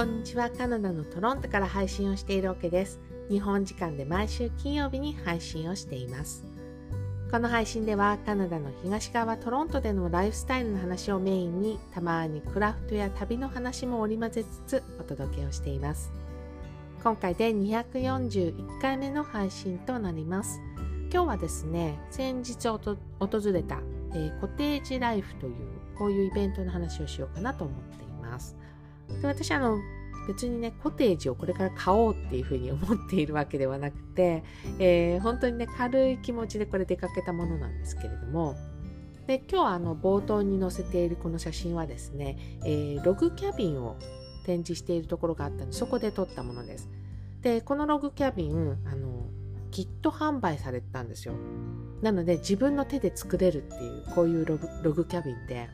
[0.00, 0.48] こんにちは。
[0.48, 2.98] カナダのトロントから配信をしているわけです。
[3.28, 6.42] 日本時間で毎週金曜日に配信をしています。
[7.30, 16.10] この配信ではカナダの東側トロントでのライフスタイルの話をメインにたまにクラフトや旅の話も織り交ぜつつお届けをしています。
[17.04, 20.62] 今回で241回目の配信となります。
[21.12, 22.78] 今日はですね、先日訪
[23.52, 23.80] れた、
[24.14, 25.54] えー、コテージライフという
[25.98, 28.56] こういうイベントの話をしようかなと思っています。
[29.20, 29.78] で私あの
[30.26, 34.44] 別にねコテージをこれから買おうっていうふうに思っているわけではなくて、
[34.78, 38.56] えー、本当にね軽い気持ちでこれ出かけたものなんですけれども
[39.26, 43.96] で今日あの冒頭に載せているこの写真はですね、えー、ログキャビンを
[44.44, 46.88] 展示しているところがあったのでそこで撮ったものです。
[47.40, 49.26] でこのログキャビンあの
[49.70, 51.34] キット販売されてたんですよ。
[52.02, 55.68] なので自分の手で作れるっていうこういうログログキャビンで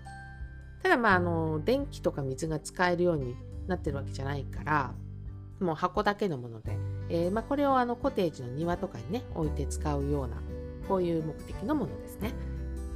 [0.86, 3.34] ただまああの電気とか水が使えるように
[3.66, 4.95] なってるわけじゃないから
[5.59, 6.78] もう箱だけのもので、
[7.09, 10.37] えー、まあ、これをあのコテージの庭とかにね置いて使うような
[10.87, 12.34] こういう目的のものですね。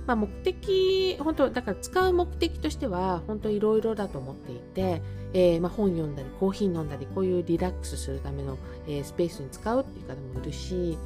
[0.06, 10.96] まあ、目的本当だから使う目的としては本当いろいろだと思っていて、えー、まあ、本読んだりコーヒー飲んだりこういうリラックスするための、えー、スペースに使うっていう方もいるし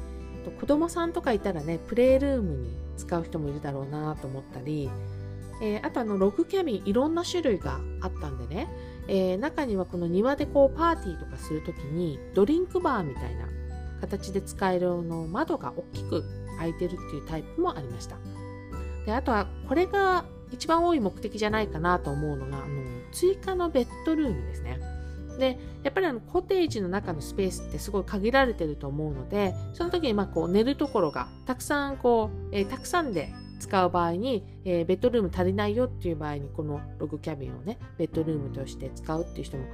[0.59, 4.91] 子供さんとかいたらねプレイルームに使う人もいるだろうなと思ったり
[5.61, 8.67] えー、あとあのログキャビンいろんな種類があったんでね、
[9.07, 13.47] えー、中にはこの庭でこうパーティーとかするときにドリンクバーみたいな
[14.01, 16.23] 形で使えるの窓が大きく
[16.57, 18.17] 開いてるっていうタイプもありました。
[19.05, 24.79] であとはこれが一番多い目的じゃないかなと思うのがあの追加のベッドルームですね。
[25.37, 39.65] でやっぱりあのコテージの中のスペースってすごい限られてると思うのでその時にまあこう寝るところがたくさんこう、えー、たくさんで使う場合に、えー、ベッドルーム足りないよっていう場合にこのログキャビンをねベッドルームとして使うっていう人も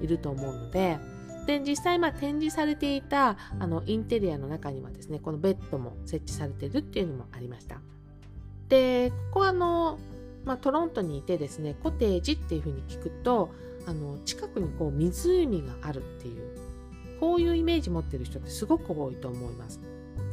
[0.00, 0.98] いると思うので
[1.46, 7.80] で実際まあ展示されていたあのインテリアの中にはですねこのベッドも設置されてるっていうのもありました。
[8.68, 9.98] でここはあの、
[10.44, 13.50] まあ、トロントにいてですねコテージっていうふうに聞くと
[13.86, 16.58] あの近くにこう湖があるっていう
[17.18, 19.80] こういうイメージ持ってる人ってすごく多いと思います。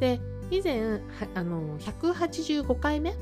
[0.00, 0.20] で
[0.50, 1.00] 以前
[1.34, 3.14] あの185回目？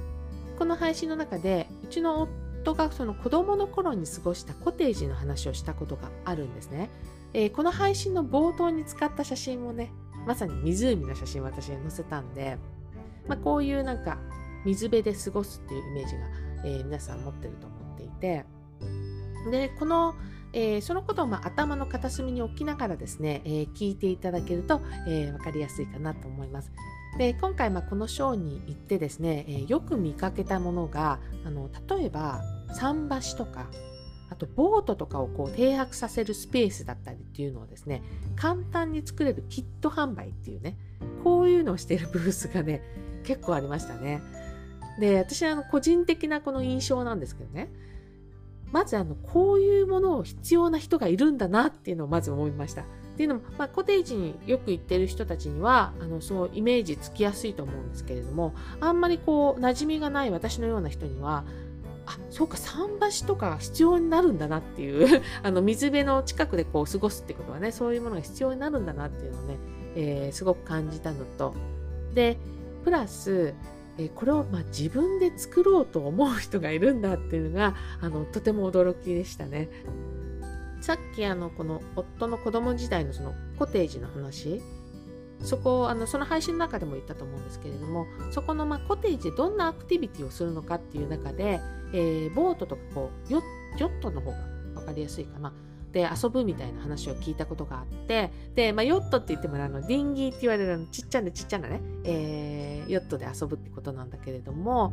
[0.58, 2.22] この配信の中でうちの
[2.62, 6.90] 夫がその子供の頃に過ごしたコテージの話をしたことがあるんですね、
[7.32, 9.92] えー、この配信の冒頭に使った写真もね
[10.26, 12.56] まさに湖の写真を私が載せたんで、
[13.26, 14.18] まあ、こういうなんか
[14.64, 16.20] 水辺で過ごすっていうイメージが、
[16.64, 18.44] えー、皆さん持ってると思っていて。
[19.50, 20.14] でこの
[20.54, 26.70] えー、そのことをまあ頭の片隅に置きながらですね、えー、聞いていただけると、えー、分かりやすいかなと思います。
[27.18, 32.40] で今回まあこのショーに行ってですね、えー、よく見かけたものがあの例えば
[32.76, 33.66] 桟橋とか
[34.30, 38.02] あとボートとかをこう停泊させるスペースだったりっていうのをですね
[38.34, 40.76] 簡単に作れるキット販売っていうね
[41.22, 42.82] こういうのをしているブースがね
[43.22, 44.22] 結構ありましたね。
[44.98, 47.68] で私は個人的なこの印象なんですけどね
[48.74, 52.82] まずあのこういうものを必要な人がいるんだなっていうのをまず思いました。
[52.82, 52.84] っ
[53.16, 61.44] ていうのも、まあ、コテージによく行ってる人たちにはあのそうイメージつきやすいと思うんですけれどもあんまりこう馴染みがない私のような人には
[62.06, 69.58] あそうか桟橋とか必要になるんだなっていう あの水辺の近くでこう過ごすってことはねそういうものが必要になるんだなっていうのをね、
[69.94, 71.54] えー、すごく感じたのと
[72.12, 72.36] で
[72.82, 73.54] プラス
[73.98, 79.68] えこれをま自分で作ろうと思う人がいるんだっていうのがあのとても驚きでしたね。
[80.80, 84.60] さっきあのこの夫の子供時代のそのコテージの話
[85.40, 91.60] そこをあのその配信の中でも言ったと思うんですけれどもそこのまコテージでどんなアクティビティをするのかっていう中で、
[91.94, 93.40] えー、ボートとかこうヨ
[93.78, 94.36] ットの方が
[94.74, 95.54] 分かりやすいかな
[95.94, 104.92] で遊ぶみたいな話を聞いたことがあってで、まあ、ヨットって言ってもあのディンギーって言われるのちっちゃなちっちゃなね、えー、ヨットで遊ぶってことなんだけれども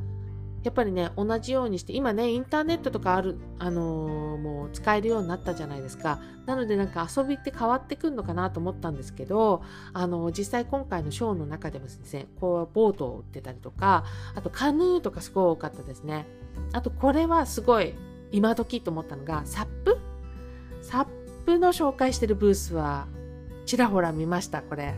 [0.64, 6.20] やっぱりね同じようにして今ねインターネットとかある、あのー、もう使えるようになったじゃないですか。
[6.46, 14.06] なのでなんか遊びって変わってくるのかなと思ったんですけど、あのー、実際今回のショーの中でもですねこうボートを売ってたりとか
[14.36, 16.28] あとカヌーとかすごい多かったですね。
[16.74, 17.96] あとこれはすごい
[18.32, 19.98] 今時と思ったのがサップ
[20.82, 21.08] サッ
[21.46, 23.08] プの紹介してるブースは
[23.66, 24.96] ちらほら見ましたこれ。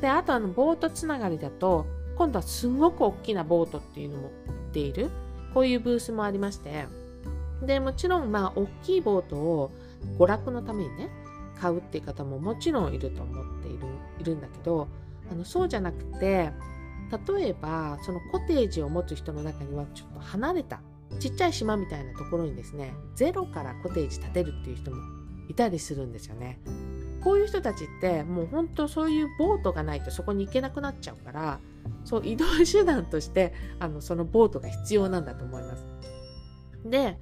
[0.00, 1.86] であとあのボートつながりだと
[2.16, 5.10] 今度はすごく大きなボートっていうのも売っている
[5.54, 6.86] こういうブースもありまして。
[7.62, 9.70] でもちろんまあ大きいボートを
[10.18, 11.10] 娯楽のためにね
[11.58, 13.86] 買うっていう方ももちろんいると思っている
[14.20, 14.88] いるんだけど
[15.30, 16.50] あのそうじゃなくて
[17.36, 20.80] 例えばそのコテージを持つ人の中にはちょっと離れた
[21.18, 24.96] ちっちゃい島みたいなところにですねゼロからコテージ建てるっていう人も
[25.48, 26.60] いたりするんですよね。
[27.22, 31.58] こういう人たちってもう本当そういうボートがないとそこに行けなくなっちゃうから
[32.04, 35.84] そう移動手段としてあのそのボートが必要なんだと思います。
[36.84, 37.18] で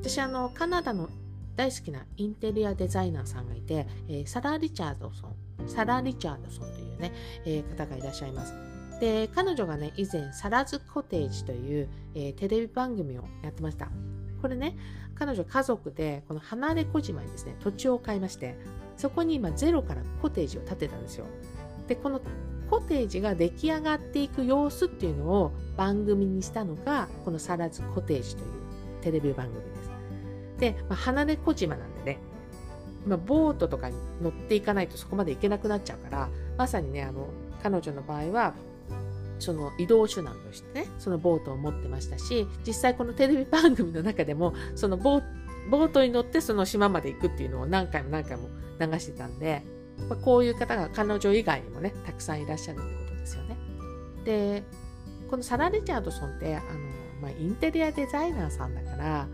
[0.00, 1.08] 私あのカナダの
[1.56, 7.12] 大好きなインテリアデザイナーさんがいて、えー、サラ・リチャードソンサラ・リチャードソンというね、
[7.44, 8.52] えー、方がいらっしゃいます。
[9.00, 13.88] で彼女がね以前サラズコテージという、えー、テレビ番組をやってました。
[14.40, 14.76] これね
[15.14, 18.58] 彼女家族でこの離れ小島にですね土地を買いまして
[18.96, 21.26] そこに今ゼロからコテージを建てたんですよ。
[21.88, 22.20] でこの
[22.70, 28.50] コテージが出来上がっていく様子っていうのを番組にしたのがこのサラズコテージという
[29.02, 29.90] テレビ番組です。
[30.58, 32.18] で、まあ、離れ小島なんでね
[33.06, 37.28] まあ、ボートとかに乗っていかないとそこまで行けなくなっちゃうからまさにねあの
[37.62, 38.54] 彼女の場合は
[39.38, 48.48] その移動手段としてねそのボートを持ってましたし実際このテレビ番組の中でもそのボートに乗ってその島まで行くっていうのを何回も何回も
[48.80, 49.62] 流してたんで、
[50.08, 53.56] まあ、こういう方が彼女以外にもねたくさんいらっしゃるってことですよね。
[54.24, 54.64] で
[55.30, 56.66] このサラ・リチャードソンってあの、
[57.22, 59.26] まあ、インテリアデザイナーさんだから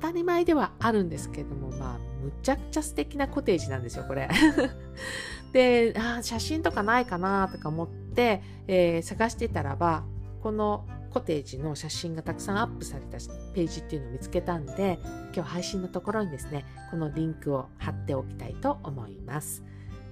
[0.00, 4.28] 当たり前ではあるんですけどもまあむちゃくちゃ素敵なコテージなんですよこれ。
[5.52, 10.04] であ写真とかないかなとか思って、えー、探してたらば
[10.42, 13.18] このコテージの写真がたくさんアップされた
[13.54, 14.98] ページっていうのを見つけたんで
[15.34, 19.62] 今日配信のところにですねこのリンクを貼っておきたいと思います。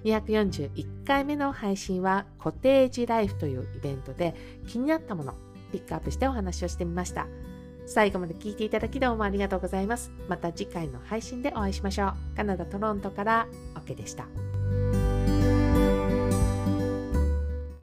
[0.03, 4.33] 241回目の配信はコテージライフというイベントで
[4.67, 5.35] 気になったもの
[5.71, 7.27] ピックアップしてお話をしてみました。
[7.85, 10.11] 最後まで聞いていただきどうもありがとうございます。
[10.27, 12.35] また次回の配信でお会いしましょう。
[12.35, 14.27] カナダ・トロントから OK でした。